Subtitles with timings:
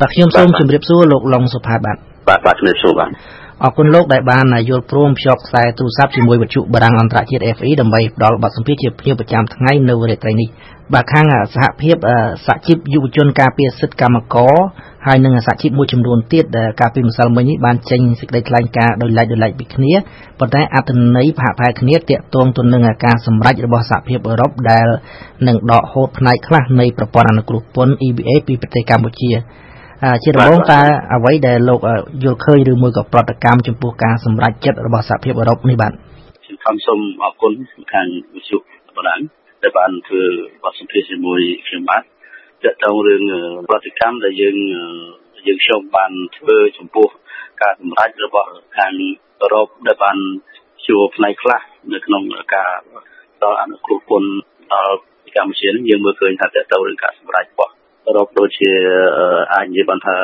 [0.00, 1.98] បាទខ្ញុំសូមជម្រាបសួរលោកឡុងសុផាតបាទ
[2.28, 3.10] បាទបាទជំរាបសួរបាទ
[3.64, 10.48] អរគុណលោកដែលបានយល់ព្រមភ្ជាប់ខ្សែទូរស័ព្ទជាមួយវិទ្យុបារាំងអន្តរជាតិ FE ដើម្បីផ្ដល់បទសម្ភាសន៍ជាភ្ញៀវប្រចាំថ្ងៃនៅរាត្រីនេះ
[10.94, 11.96] បាទខាងសហភាព
[12.46, 14.54] សហជីពយុវជនការពារសិទ្ធិកម្មករ
[15.06, 19.92] ហើយនិងសហជីពមួយចំនួនទៀតដែលកាលពីម្សិលមិញនេះបានចេញសេចក្តីថ្លែងការណ៍ដោយឡែកដោយឡែកពីគ្នា
[20.38, 24.86] ប៉ុន្តែអត្ថន័យផាកផែគ្នាតាក់ទងទៅនឹងការសម្រេចរបស់សហភាពអឺរ៉ុបដែល
[25.48, 29.32] នឹងដកហូតផ្នែកខ្លះនៃប្រព័ន្ធអនុគ្រោះពន្ធ EBA ពីប្រទេសកម្ពុជា
[30.24, 30.80] ជាដំបូងតើ
[31.14, 31.80] អ្វីដែលលោក
[32.24, 35.92] យល់ឃើញឬមួយក៏ប្រតិកម្មចំពោះការសម្រេចចិត្តរបស់សហភាពអឺរ៉ុបនេះបាទ
[36.62, 37.52] ខ្ញុំសូមអរគុណ
[37.92, 38.58] ខាងវិទ្យុ
[38.96, 39.20] បារាំង
[39.62, 40.22] ដែលបានធ្វើ
[40.62, 42.02] បទសម្ភាសន៍ជាមួយខ្ញុំបាទ
[42.62, 43.22] ទាក់ទងរឿង
[43.68, 44.56] ប្រតិកម្មដែលយើង
[45.46, 47.08] យើងខ្ញុំបានធ្វើចំពោះ
[47.62, 48.92] ការសម្រេចរបស់ខាង
[49.42, 50.18] អឺរ៉ុបដែលបាន
[50.86, 51.60] ជួផ្នែកខ្លះ
[51.92, 52.22] នៅក្នុង
[52.54, 52.72] ការ
[53.42, 54.30] ដល់អនុគ្រោះពន្ធ
[54.74, 54.96] ដល់
[55.36, 57.44] កម្ពុជានេះយើងមើលឃើញថាតើតើរឿងការសម្រេច
[58.16, 58.70] របស់អឺរ៉ុបដូចជា
[59.54, 60.16] អាចនិយាយបានថា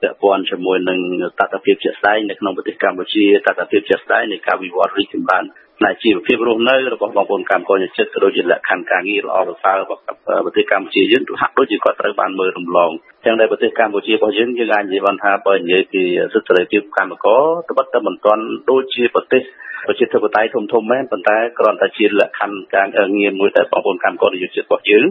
[0.00, 0.98] ពាក់ព័ន្ធជាមួយនឹង
[1.38, 5.44] តតភាពជាក់ស្ដែងនៅក្នុងប្រទេសកម្ពុជាតតភាពជាក់ស្ដែងនៃការវិវត្តរីកចម្រើន
[5.78, 10.00] ផ្នែកជីវភាពរស់នៅរបស់បងប្អូនកម្មករចិត្តក៏ដូចជាលក្ខខណ្ឌការងារល្អប្រសើររបស់
[10.44, 12.90] ប្រទេសកម្ពុជាយើងហាក់ដូចជាគាត់ត្រូវបានមើលរំលង
[13.24, 19.42] ទាំងដែលប្រទេសកម្ពុជារបស់យើងយើងអាចនិយាយបានថាបើនិយាយពីសិទ្ធិសេរីភាពកម្មករត្បិតតែមិនទាន់ដូចជាប្រទេស
[19.86, 22.86] ប្រជាធិបតេយ្យធំធំមែនប៉ុន្តែគ្រាន់តែជាលក្ខខណ្ឌការ
[23.18, 25.06] ងារមួយដែលបងប្អូនកម្មករនយោជិតរបស់យើង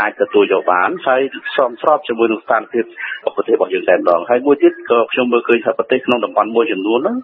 [0.00, 1.20] អាចទទួលយកបានហើយ
[1.56, 2.84] សមស្របជាមួយនឹងស្ថានភាព
[3.36, 7.16] ប្រទេសរបស់យើងតែម្ដងហើយមួយទៀតក៏ខ្ញុំមើលឃើញថាប្រទេសក្នុងតំបន់មួយចំនួនហ្នឹង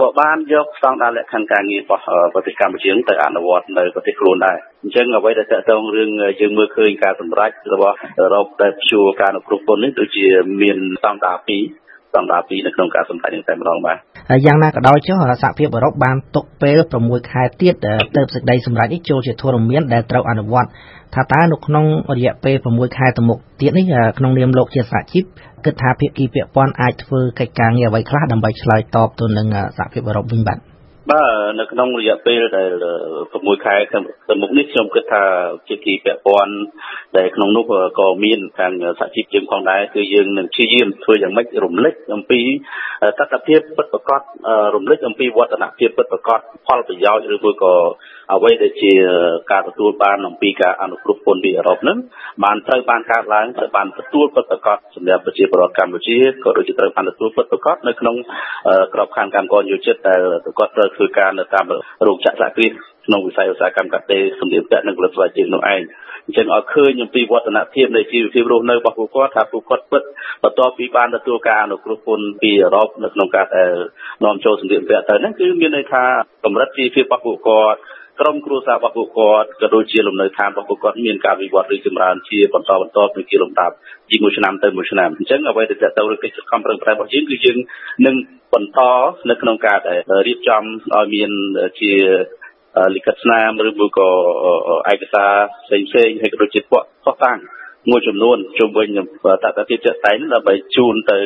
[0.00, 2.02] ក៏បានយកស្តង់ដារលក្ខខណ្ឌការងាររបស់
[2.34, 10.26] ប្រទេសកម្ពុជាទៅអនុវត្តនៅប្រទេសខ្លួនដែរអញ្ចឹងអ្វីដែលតកតងរឿងយើងមើលឃើញការសម្រេចរបស់អឺរ៉ុបដែលព្យួរការអនុគ្រោះពន្ធនេះដូចជា
[10.62, 11.83] មានស្តង់ដារ2
[12.14, 13.96] ស្តង់ដារ2នៅក្នុងការសម្ដែងនឹងតែម្ដងបាទ
[14.46, 17.74] យ៉ាងណាក៏ដោយចុះសហភាពអឺរ៉ុបបានទុកពេល6ខែទៀត
[18.16, 20.68] ទៅសេចក្តីសម្រេចនេះចូលជាធរមានដែលត្រូវអនុវត្ត
[21.14, 21.84] ថាតើនៅក្នុង
[22.16, 23.84] រយៈពេល6ខែទៅមុខទៀតនេះ
[24.18, 25.24] ក្នុងនាមលោកជាសហជីព
[25.64, 30.58] គិតថាភាគីពាក់ព័ន្ធអាចធ្វើកិច្ចការងារអ្វីខ្លះដើម្បីឆ្លើយតបទៅនឹងសហភាពអឺរ៉ុបវិញបាទ
[31.10, 32.70] បាទនៅក្នុងរយៈពេលដែល
[33.18, 35.24] 6ខែទៅមុខនេះខ្ញុំគិតថា
[35.68, 36.54] ជាគីពាក់ព័ន្ធ
[37.16, 37.64] ដែលក្នុងនោះ
[37.98, 42.40] ក៏មានខាងសហជីពយើងផងដែរគឺយើងនឹងព្យាយាមធ្វើយ៉ាងម៉េចរំលឹកអំពី
[43.18, 44.22] តថភាពពិតប្រាកដ
[44.74, 47.74] រំលឹកអំពីវឌ្ឍនភាពពិតប្រាកដផលប្រយោជន៍ឬមួយក៏
[48.32, 48.92] អ្វីដែលជា
[49.52, 51.98] ការទទួលបានអំពីការអនុគ្រោះពន្ធពីអឺរ៉ុបហ្នឹង
[52.44, 58.16] បានត្រូវបានកើតឡើងត្រូវបានទទួលពិតប្រាកដសម្រាប់ប្រជាពលរដ្ឋកម្ពុជាក៏ដូចជាត្រូវបានទទួលពិតប្រាកដនៅក្នុង
[58.94, 60.20] ក្របខ័ណ្ឌកម្មករយោជិតដែល
[60.58, 61.64] គាត់ត្រូវធ្វើការនៅតាម
[62.06, 62.70] រោងចក្រសហគ្រាស
[63.06, 65.80] ក្នុងវិស័យឧស្សាហកម្មកាត់ដេរសម្ភារៈនិងផលិតស្បែកជើងនោះឯង
[66.26, 70.02] អញ្ចឹងឲ្យឃើញអំពីវឌ្ឍនភាពនៃជីវភាពរស់នៅរបស់ពួកគាត់ថាពួកគាត់ពិត
[70.42, 73.72] បន្ទាប់ពីបានទទួលការអនុគ្រោះពន្ធពីអឺរ៉ុបនៅក្នុងការដែល
[74.24, 76.04] នាំចូលសម្ភារៈទៅហ្នឹងគឺមានន័យថា
[76.44, 77.78] កម្រិតជីវភាពរបស់ពួកគាត់
[78.20, 83.74] ក្រុមគ្រួសាររបស់ពួកគាត់ក៏ដូចជាលំនៅឋានរបស់ពួកគាត់មានការវិវត្តរីកចម្រើនជាបន្តបន្ទាប់ពីលំដាប់
[84.10, 87.56] ជាមួយឆ្នាំទៅមួយឆ្នាំអញ្ចឹងអ្វីដែលតទៅនឹងកិច្ចខំប្រឹងប្រែងរបស់យើងគឺយើង
[88.06, 88.16] នឹង
[88.54, 88.80] បន្ត
[89.30, 89.78] នៅក្នុងការ
[90.26, 90.62] រៀបចំ
[90.94, 91.30] ឲ្យមាន
[91.80, 91.92] ជា
[92.94, 94.08] លិខិតស្នាមឬមួយក៏
[94.92, 95.32] ឯកសារ
[95.64, 97.38] ផ្សេងផ្សេងហើយក៏ដូចជាពួកផុសតាំង
[97.90, 98.88] មួយចំនួនជុំវិញ
[99.44, 101.18] តតទៀតជាក់ស្ដែងដើម្បីជូនទៅ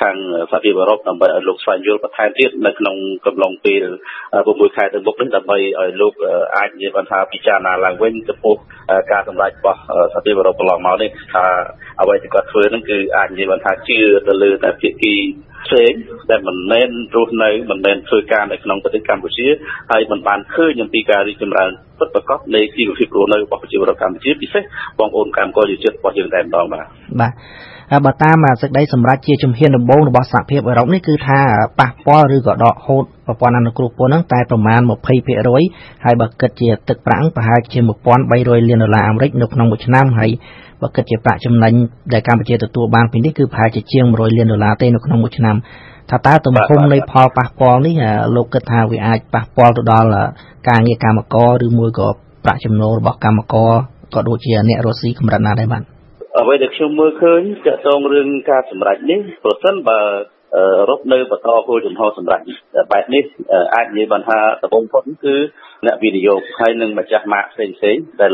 [0.00, 0.16] ខាង
[0.50, 2.96] សហភាពអឺរ៉ុបដើម្បីឲ្យលោកស្វែងយល់បន្ថែមទៀតនៅក្នុង
[3.26, 3.84] កំឡុងពេល
[4.30, 6.14] 6ខែទៅមុខនេះដើម្បីឲ្យលោក
[6.56, 8.56] អាចនិយាយបានថាពិចារណាឡើងវិញចំពោះ
[9.12, 9.78] ការសម្ដែងរបស់
[10.12, 11.44] សហភាពអឺរ៉ុបកន្លងមកនេះថា
[12.00, 15.14] អ្វីដែលគាត់ធ្វើហ្នឹងគឺអាចនិយាយបានថាជឿទៅលើតែភាគី
[15.66, 15.92] ផ្សេង
[16.30, 19.46] ដែលមិនមែនរស់នៅមិនមែនធ្វើការនៅក្នុងប្រទេសកម្ពុជា
[19.92, 24.62] ហើយមិនបានឃើញអំពីការរីកចម្រើនពិតប្រាកដនៃជីវភាពរស់នៅរបស់ប្រជាពលរដ្ឋកម្ពុជាពិសេស
[24.98, 26.86] បងប្អូនកម្មករយុវជនរបស់យើងតែម្ដងបាទ
[27.20, 27.32] បាទ
[28.04, 31.40] បើតាមសេចក្តីសម្រេចជាជំហានដំបូងរបស់សហភាពអឺរ៉ុបនេះគឺថា
[31.80, 34.80] ប៉ះពាល់ឬក៏ដកហូតប្រព័ន្ធអនុគ្រោះពន្ធហ្នឹងតែប្រមាណ
[35.42, 37.78] 20%ហើយបើគិតជាទឹកប្រាក់ប្រហែលជា
[38.24, 40.30] 1300លានដុល្លារអាមេរិកនៅក្នុងមួយឆ្នាំហើយ
[40.82, 41.72] បើគិតជាប្រាក់ចំណេញ
[42.12, 45.56] ដែលកម្ពុជាទទួលបានពីនេះគឺប្រហែលជាជាង100លានដុល្លារទេនៅក្នុងមួយឆ្នាំ
[46.10, 47.94] ថាតើទំហំនៃផលប៉ះពាល់នេះ
[48.34, 50.08] លោកគិតថាវាអាចប៉ះពាល់ទៅដល់
[50.68, 52.08] ការងារកម្មករឬមួយក៏
[52.44, 53.72] ប្រាក់ចំណូលរបស់កម្មករ
[54.14, 55.82] ក៏ដូចជាអ្នករស់ស៊ីកម្រិតណាដែរបាទ
[56.38, 60.00] អ្វីដែលខ្ញុំមើលឃើញទាក់ទងរឿងការសម្រេចនេះប្រសិនបើ
[60.88, 62.44] រត់នៅបន្តគោលចំហសម្រាប់
[62.92, 63.24] បែបនេះ
[63.74, 65.34] អាចនិយាយបានថាដំបូងផុតគឺ
[65.86, 68.32] អ្នកវិនិយោគហើយនឹងម្ចាស់ម៉ាកផ្សេងផ្សេងដែល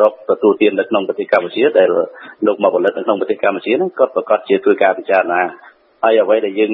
[0.00, 1.88] រកទទួលទាននៅក្នុងប្រទេសកម្ពុជាដែល
[2.46, 5.42] លោកមកផលិតនៅក្នុងប្រទេសកម្ពុជាហ្នឹងគាត់ប្រកាសជាធ្វើការពិចារណា
[6.04, 6.72] ហើយអ្វីដែលយើង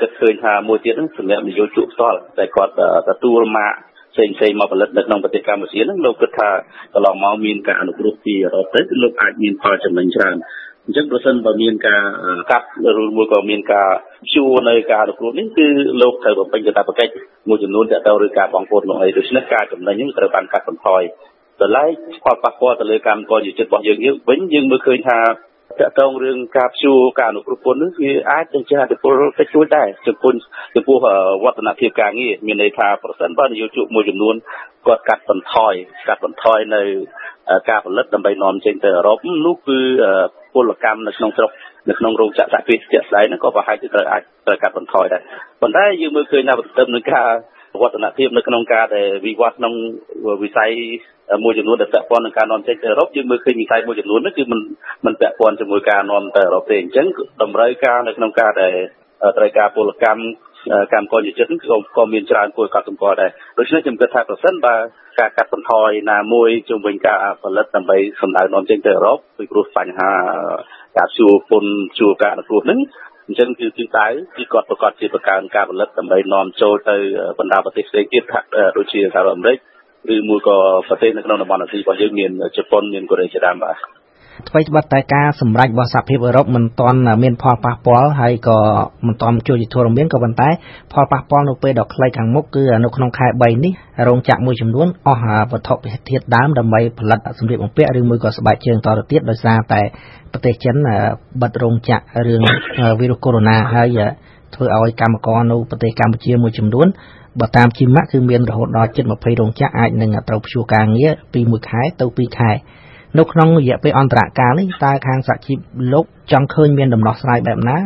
[0.00, 2.72] គិតឃើញថាមួយទៀតហ្នឹងសម្រាប់នយោជកផ្ទាល់តែគាត់
[3.08, 3.74] ទទួលម៉ាក
[4.16, 6.50] ផ្សេងផ្សេងមកផលិតនៅក្នុងប្រទេសកម្ពុជាហ្នឹងលោកគិតថា
[6.94, 10.36] កន្លងមកមានការអនុគ្រោះពីអឺរ៉ុបទៅលោកអាចមានផលចំណេញច្រើន
[10.84, 12.02] អញ្ចឹងប្រសិនបើមានការ
[12.50, 12.66] កាត់
[13.02, 13.88] ឬមួយក៏មានការ
[14.34, 15.66] ជួនៅការរគ្រោះនេះគឺ
[16.02, 17.12] លោកត្រូវបំពេញកាតព្វកិច្ច
[17.48, 21.02] មួយចំនួនតទៅឬការបងប្អូនមកអីដូច្នេះការចំណេញនេះត្រូវបានកាត់បន្ថយ
[21.60, 21.90] ដល់ឡែក
[22.24, 25.18] ផលប៉ះពាល់ទៅលើកម្មករយុជិតរបស់យើងយើងវិញយើងមើលឃើញថា
[25.80, 30.32] តកតងរឿងការព្យួរការអនុគ្រោះពន្ធនេះវាអាចទៅជាអតិពលទៅជួយដែរចំពោះ
[30.74, 30.96] ចំពោះ
[31.44, 34.34] វឌ្ឍនភាពការងារមានន័យថាប្រសិនបើនយោជកមួយចំនួន
[34.86, 35.74] គាត់កាត់បន្ថយ
[36.08, 36.82] កាត់បន្ថយនៅ
[37.68, 39.78] ការផលិតដើម្បីនាំចេញទៅអឺរ៉ុបនោះគឺ
[40.54, 41.50] ពលកម្មនៅក្នុងស្រុក
[41.88, 45.22] នៅក្នុងរោងចក្រសហគ្រាសជាក់ស្ដែងហ្នឹងក៏ប្រហែលជាត្រូវអាចត្រូវកាត់បន្ថយដែរ
[45.62, 47.28] ប៉ុន្តែយើងមើលឃើញថាបន្ទឹមនឹងការ
[47.81, 49.73] វឌ្ឍនភាពនៅក្នុងការដែលវិវត្តក្នុង
[50.43, 50.71] វិស័យ
[51.43, 54.59] មួយចំនួនដែលពាក់ព័ន្ធនឹងការនាំចេញទៅអឺរ៉ុបយើងមើលឃើញវិស័យមួយចំនួននោះគឺมัน
[55.05, 57.07] มันពាក់ព័ន្ធជាមួយការនាំទៅអឺរ៉ុបទេអញ្ចឹង
[57.41, 58.75] តម្រូវការនៅក្នុងការដែល
[59.37, 60.21] ត្រូវការពលកម្ម
[60.93, 64.75] កម្មករយុជិតក៏ក៏មានច្រើនគួរកត់សម្គាល់ដែរដូច្នេះខ្ញុំគិតថាប្រសិនបើ
[65.19, 70.11] ការកាត់បន្ថយណាមួយជំវិញការផលិតដើម្បីសម្ដៅនាំចេញទៅអឺរ៉ុបពីព្រោះបញ្ហា
[70.97, 72.79] ការជួពន្ធជួការអនុគ្រោះហ្នឹង
[73.26, 76.96] អញ្ចឹងគឺគឺដៅគឺគាត់ប្រកាសជាបង្កើនការផលិតដើម្បីនាំចូលទៅ
[77.38, 78.22] បណ្ដាប្រទេសផ្សេងទៀត
[78.76, 79.58] ដូចជាសហរដ្ឋអាមេរិក
[80.14, 80.56] ឬមួយក៏
[80.88, 83.76] ប្រទេសនៅក្នុងតំបន់អាស៊ីរបស់យើងមានជប៉ុនមានកូរ៉េជាដើមបាទ
[84.48, 88.58] ថ្មីត្បិតតែការសម្រេចរបស់សហភាពអឺរ៉ុបមិនទាន់មានផលប៉ះពាល់ហើយក៏
[89.06, 90.48] មិនទាន់ជួយជាធរមានក៏ប៉ុន្តែ
[90.92, 93.72] ផលប៉ះពាល់នៅពេលដ៏ខ្លីខាងមុខគឺនៅក្នុងខែ3នេះ
[94.08, 95.74] រោងចក្រមួយចំនួនអស់វត្ថុ
[96.08, 99.80] ធាតុដើមដើម្បីផលិតសម្ភារបំពាក់ឬមួយក៏ស្បែកជើងតទៅទៀតដោយសារតែ
[100.32, 100.76] ប្រទេសចិន
[101.42, 102.42] បិទរោងចក្ររឿង
[103.00, 103.98] វីរុសកូវីដ -19 ហើយ
[104.54, 106.86] ធ្វើឲ្យកម្មករនៅប្រទេសកម្ពុជាមួយចំនួន
[107.40, 112.50] បើតាមជីម៉ាក់គឺមានរហូតដល់ជិត20រោងចក្រអាចនឹងត្រូវព្យួរការងារពី1ខែទៅ2ខែ
[113.18, 115.58] នៅក្នុងរយៈពេលអន្តរកាលនេះតើខាងសហជីព
[115.92, 117.76] លោកចង់ឃើញមានដំណោះស្រាយបែបណា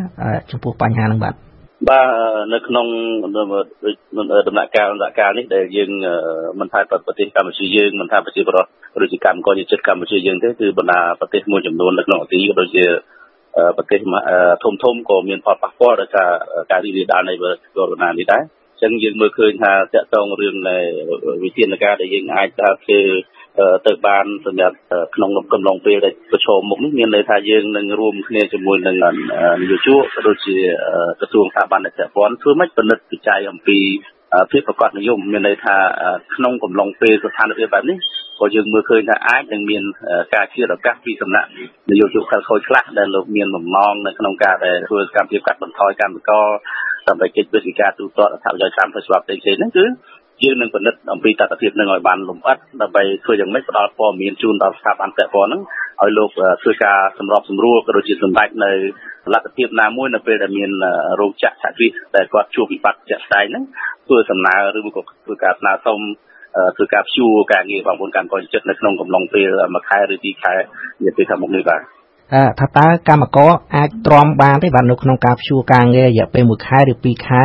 [0.50, 1.35] ចំពោះបញ្ហានឹងបាទ
[1.88, 2.06] បាទ
[2.55, 2.87] នៅក្នុង
[3.25, 5.91] ដំណាក់កាលដំណាក់កាលនេះដែលយើង
[6.61, 8.71] មិនថាប្រទេសកម្ពុជាយើងមិនថាប្រជាពលរដ្ឋ
[9.05, 12.85] ឬជាកម្មករជាតិកម្ពុជាយើងទេគឺបណ្ដាប្រទេសមួយចំនួននៅក្នុងអាស៊ីដូចជា
[13.76, 14.00] ប្រទេស
[14.65, 16.29] ធំធំក៏មានផលប៉ះពាល់ដោយសារ
[16.71, 20.76] ការរីករាលដាលនៃវីរុសកូវីដ -19 នេះដែរអញ្ចឹងយើងមើលឃើញថាតកតងរឿងនៃ
[21.44, 23.00] វិធានការដែលយើងអាចថាធ្វើ
[23.87, 24.76] ទៅបានសម្រាប់
[25.14, 28.97] ក្នុងកំឡុងពេលដែលប្រឈមមុខនេះមានន័យថាយើងនឹងរួមគ្នាជាមួយនឹង
[29.62, 30.56] នយោជកក៏ដូចជា
[31.20, 33.79] ក្រសួងស្ថាប័នពាក់ព័ន្ធធ្វើម៉េចពិនិត្យវិច័យអំពី
[34.50, 35.76] ភាពប្រកបនិយមមានន័យថា
[36.35, 37.99] ក្នុងកំឡុងពេលស្ថានភាពបែបនេះ
[38.41, 39.82] ក៏យើងមើលឃើញថាអាចនឹងមាន
[40.35, 41.49] ការជឿឱកាសពីសំណាក់
[41.91, 46.47] នយោជកខិលខូចខ្លះដែលលោកមានបំណងនៅក្នុងការដែលធ្វើកម្មភាពកាត់បន្ថយកម្មករ
[47.11, 49.85] ដើម្បីកិច្ចវិទ្យាទូទាត់អត្ថប្រយោជន៍តាមផ្លូវច្បាប់ផ្សេងៗហ្នឹងគឺ
[50.45, 55.62] យើងនឹងពិនិត្យអំពីតថភាពនឹងឲ្យបានលម្អិតដើម្បីធ្វើយ៉ាងម៉េចផ្ដល់ព័ត៌មានជូនដល់ស្ថាប័នពាក់ព័ន្ធហ្នឹង
[56.03, 56.31] ឲ្យលោក
[56.62, 58.73] ធ្វើការសម្របសម្រួលក៏ដូចជាសម្ដេចនៅ
[59.33, 60.71] លទ្ធភាពណាមួយនៅពេលដែលមាន
[61.21, 63.65] រោងចក្រសហគ្រាសដែលគាត់ជួបវិបត្តិជាក់ស្ដែងហ្នឹង
[64.07, 65.99] ធ្វើសំណើឬក៏ធ្វើការស្នើសុំ
[66.77, 70.55] ធ្វើការព្យួរការងារបងប្អូនកម្មករចិត្តនៅក្នុងកំឡុងពេលមួយខែឬពីរខែ
[71.05, 71.81] នាពេលខាងមុខនេះបាទ
[72.61, 77.43] ថាតើកម្មករអាចទ្រាំបានទេបាទនៅក្នុងការព្យួរការងាររយៈពេល1ខែឬ2ខែ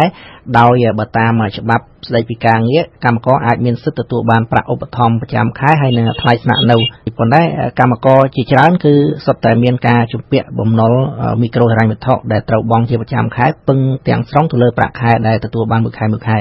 [0.60, 6.78] ដោយបើតាមច្បាប់ស្តីពីការងារកម្មករអាចមានសិទ្ធិទទួលបានប្រាក់ឧបត្ថម្ភប្រចាំខែហើយនិងថ្លៃស្នាក់នៅ
[7.18, 7.42] ប៉ុន្តែ
[7.80, 8.94] កម្មករជាច្រើនគឺ
[9.26, 10.94] សុទ្ធតែមានការជំពាក់បំណុល
[11.42, 16.38] មីក្រូហិរញ្ញវត្ថុដែលត្រូវបង់ជាប្រចាំខែពឹងទាំងស្រុងទៅលើប្រាក់ខែដែលទទួលបានមួយខែមួយខែ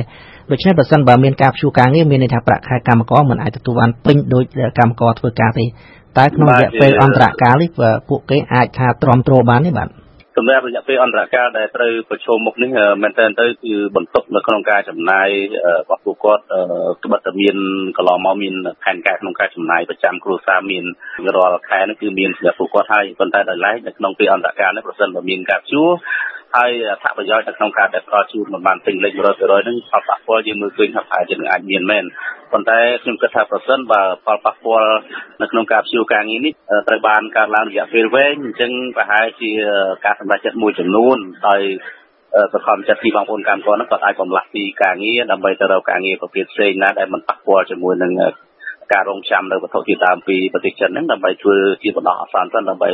[0.50, 4.44] ដូច្នេះបើសិនបើមានការព្យួរការងារមានន័យថាប្រាក់ខែកម្មករមិនអាចទទួលបានពេញដោយ
[4.78, 5.64] កម្មករធ្វើការទេ
[6.18, 7.70] តើក្នុងរយៈពេលអន្តរកាលនេះ
[8.08, 9.88] ពួកគេអាចថាទ្រាំទ្របានទេបាទ
[10.38, 12.70] សម្រាប់រយៈពេលអន្តរកាលដែលត្រូវប្រឈមមុខនេះ
[13.02, 15.28] មែនតើទៅគឺបន្ទុកនៅក្នុងការចំណាយ
[15.80, 16.42] របស់ពួកគាត់
[17.04, 17.56] ត្បិតតែមាន
[17.96, 20.84] កន្លងមកមានផែនការក្នុងការចំណាយប្រចាំគ្រួសារមាន
[21.36, 25.82] រាល់ខែនេះគឺមានសម្រាប់ពួកគាត់ហើយប៉ុន្តែដោយឡែកនៅក្នុងពេលអន្តរកាលនេះប្រសិនបើមានការជួ
[26.56, 32.04] ហើយអត្ថប្រយោជន៍នៅក្នុងការដែលផ្ដល់ជូនមិនបានពេញលេខ100%ហ្នឹងផលប៉ះពាល់យើងមើលឃើញថាប្រហែលជានឹងអាចមានមែន
[32.54, 34.94] ប៉ុន្តែខ្ញុំគិតថាប្រសិនបើផលប៉ះពាល់
[35.42, 36.52] នៅក្នុងការព្យួរការងារនេះ
[36.88, 39.50] ត្រូវបានកើតឡើងរយៈពេលវែងអញ្ចឹងប្រហែលជា
[40.04, 41.16] ការសម្រេចចិត្តមួយចំនួន
[41.48, 41.60] ដោយ
[42.54, 48.12] សកលចិត្តពីបងប្អូនកម្មករហ្នឹងគាត់អាចបំលាស់ពីការងារដើម្បីទៅរកការងារប្រភេទផ្សេងណាដែលមិនប៉ះពាល់ជាមួយនឹង
[48.92, 52.90] ការរងចាំនៅវត្ថុធាតុដើមពីប្រទេសចិនហ្នឹងដើម្បីធ្វើជាបណ្ដោះអាសន្នទៅដើម្បី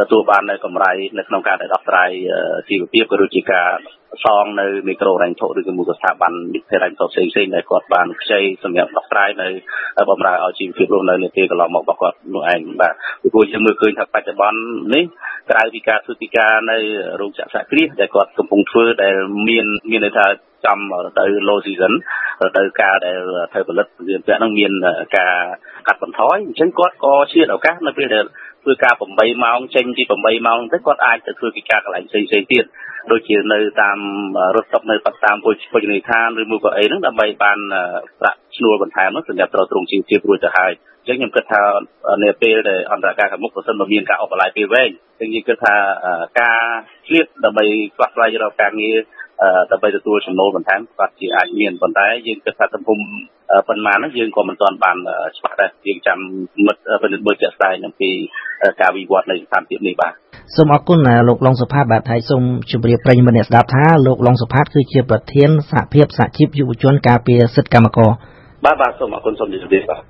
[0.00, 2.10] ទទួលបាននៅកម្រៃនៅក្នុងការដោះស្រាយ
[2.68, 3.68] ជីវភាពក៏ដូចជាការ
[4.24, 9.48] សងនៅមីក្រូរ៉ែងធុឬក៏មួយស្ថាប័នវិទ្យាល័យផ្សេងផ្សេងដែលគាត់បានខ្ចីសម្រាប់ដោះស្រាយនៅ
[10.10, 14.58] បំរើឲ្យជីវភាពរស់នៅនាពេលកន្លងមករបស់គាត់នោះឯងបាទពីព្រោះយើងមើលឃើញថាបច្ចុប្បន្ន
[14.94, 15.04] នេះ
[15.50, 16.78] ក្រៅពីការធ្វើពីការនៅ
[17.20, 19.14] រោងចក្រសហគ្រាសដែលគាត់កំពុងធ្វើដែល
[19.48, 20.26] មានមានន័យថា
[20.66, 21.92] ចំរដូវ low season
[22.44, 23.16] រដូវកាលដែល
[23.52, 24.72] ធ្វើផលិតវាពាក់នឹងមាន
[25.16, 25.36] ការ
[25.86, 28.24] កាត់បន្ថយអញ្ចឹងគាត់ក៏ជាឱកាសនៅពេលដែល
[28.62, 32.64] ធ្វើការ8ម៉ោងចេញពី8ម៉ោងទៅគាត់អាចទៅធ្វើកិច្ចការកន្លែងផ្សេងផ្សេងទៀត
[33.12, 33.98] ដូចជានៅតាម
[34.56, 37.58] រត់តុកនៅតាមពុជភោជនីយដ្ឋានឬមួយក៏អីហ្នឹងដើម្បីបាន
[38.20, 41.62] ប្រាក់ឈ្នួលបន្ថែមនោះសម្រាប់ត្រូវទ្រង់ជីវភាពរួចទៅហើយអញ្ចឹងខ្ញុំគិតថា
[42.24, 44.90] នៅពេលដែលអន្តរការខាងមុខប្រសិនបើមានការអបអឡាយពេលវែង
[45.20, 45.76] អញ្ចឹងយើងគិតថា
[46.40, 46.62] ការ
[47.06, 47.64] ឆ្លៀតដើម្បី
[47.94, 48.96] ស្វាស្វែងរកការងារ
[49.70, 52.98] ដើម្បីទទួលចំណូលបន្ថែមក៏ជាអាចមានប៉ុន្តែយើងគិតថាទំហំ
[53.68, 54.96] ប៉ុន្មានហ្នឹងយើងក៏មិនទាន់បាន
[55.36, 56.18] ច្បាស់ដែរយើងចាំ
[56.66, 58.10] មិត្តពិនិត្យមើលជាក់ស្ដែងអំពី
[58.80, 60.12] ការវិវត្តនៃស្ថានភាពនេះបាទ
[60.56, 68.10] សូមអរគុណលោកឡុងសុផាតបាទហើយសូមជម្រាបប្រិយមិត្តអ្នកស្ដាប់ថាលោកឡុងសុផាតគឺជាប្រធានសហភាពសហជីពយុវជនការពារសិទ្ធិកម្មករ
[68.64, 70.02] បាទបាទសូមអរគុណសូមជម្រាបបាទ